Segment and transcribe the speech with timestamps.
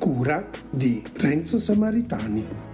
[0.00, 2.69] Cura di Renzo Samaritani.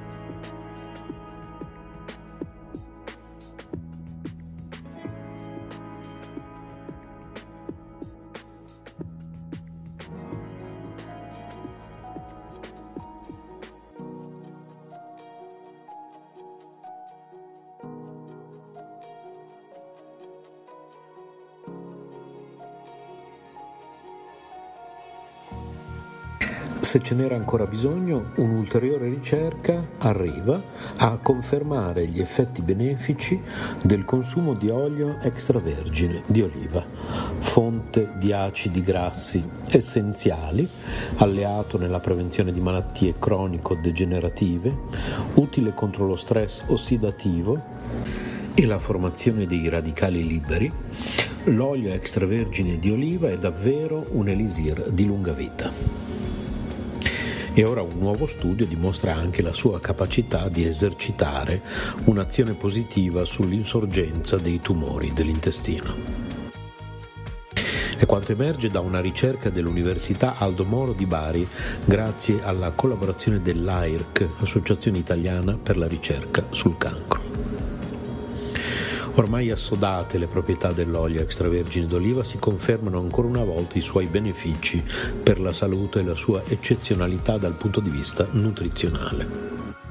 [26.87, 30.63] Se ce n'era ancora bisogno, un'ulteriore ricerca arriva
[30.99, 33.41] a confermare gli effetti benefici
[33.83, 36.87] del consumo di olio extravergine di oliva,
[37.41, 40.67] fonte di acidi grassi essenziali,
[41.17, 44.77] alleato nella prevenzione di malattie cronico-degenerative,
[45.35, 47.61] utile contro lo stress ossidativo
[48.55, 50.73] e la formazione dei radicali liberi,
[51.47, 56.07] l'olio extravergine di oliva è davvero un elisir di lunga vita.
[57.59, 61.63] E ora un nuovo studio dimostra anche la sua capacità di esercitare
[62.05, 65.97] un'azione positiva sull'insorgenza dei tumori dell'intestino.
[67.97, 71.49] È quanto emerge da una ricerca dell'Università Aldo Moro di Bari
[71.83, 77.36] grazie alla collaborazione dell'AIRC, Associazione Italiana per la ricerca sul cancro.
[79.19, 84.85] Ormai assodate le proprietà dell'olio extravergine d'oliva si confermano ancora una volta i suoi benefici
[85.23, 89.86] per la salute e la sua eccezionalità dal punto di vista nutrizionale.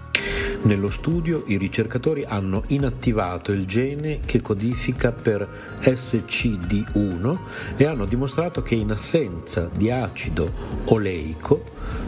[0.66, 5.48] Nello studio i ricercatori hanno inattivato il gene che codifica per
[5.80, 7.38] SCD1
[7.76, 10.52] e hanno dimostrato che in assenza di acido
[10.86, 11.64] oleico,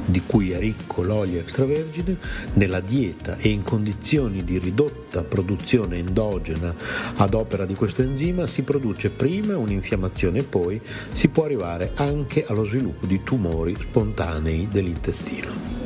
[0.05, 2.17] di cui è ricco l'olio extravergine,
[2.53, 6.73] nella dieta e in condizioni di ridotta produzione endogena
[7.15, 10.81] ad opera di questo enzima si produce prima un'infiammazione e poi
[11.13, 15.76] si può arrivare anche allo sviluppo di tumori spontanei dell'intestino.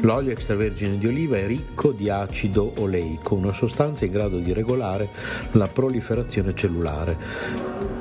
[0.00, 5.08] L'olio extravergine di oliva è ricco di acido oleico, una sostanza in grado di regolare
[5.52, 7.16] la proliferazione cellulare.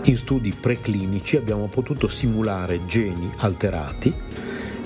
[0.04, 4.14] In studi preclinici abbiamo potuto simulare geni alterati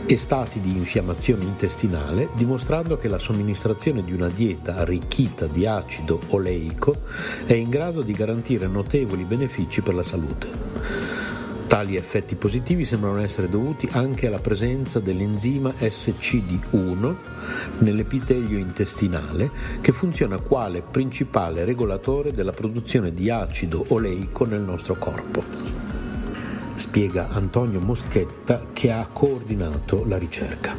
[0.06, 6.20] e stati di infiammazione intestinale, dimostrando che la somministrazione di una dieta arricchita di acido
[6.30, 7.02] oleico
[7.46, 11.09] è in grado di garantire notevoli benefici per la salute.
[11.70, 17.16] Tali effetti positivi sembrano essere dovuti anche alla presenza dell'enzima SCD1
[17.78, 25.44] nell'epitelio intestinale che funziona quale principale regolatore della produzione di acido oleico nel nostro corpo.
[26.74, 30.76] Spiega Antonio Moschetta che ha coordinato la ricerca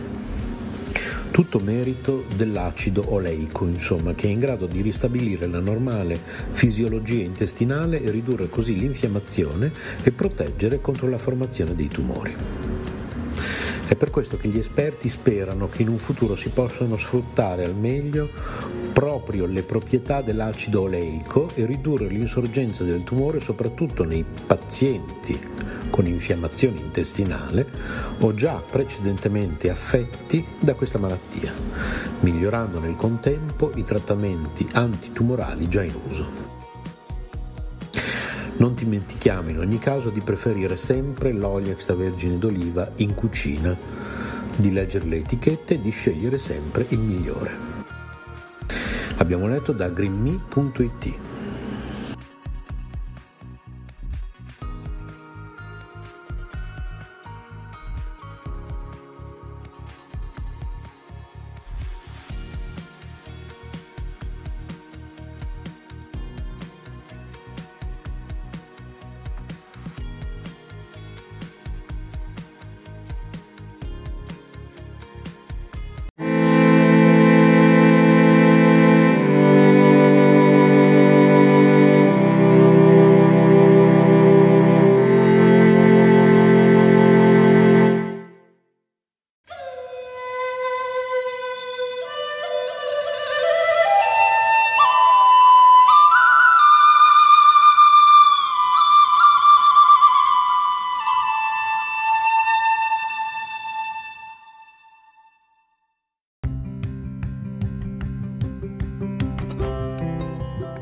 [1.31, 6.19] tutto merito dell'acido oleico, insomma, che è in grado di ristabilire la normale
[6.51, 12.80] fisiologia intestinale e ridurre così l'infiammazione e proteggere contro la formazione dei tumori.
[13.91, 17.75] È per questo che gli esperti sperano che in un futuro si possano sfruttare al
[17.75, 18.31] meglio
[18.93, 25.37] proprio le proprietà dell'acido oleico e ridurre l'insorgenza del tumore soprattutto nei pazienti
[25.91, 27.67] con infiammazione intestinale
[28.21, 31.53] o già precedentemente affetti da questa malattia,
[32.21, 36.60] migliorando nel contempo i trattamenti antitumorali già in uso.
[38.61, 43.75] Non dimentichiamo in ogni caso di preferire sempre l'olio extravergine d'oliva in cucina,
[44.55, 47.57] di leggere le etichette e di scegliere sempre il migliore.
[49.17, 51.30] Abbiamo letto da greenme.it.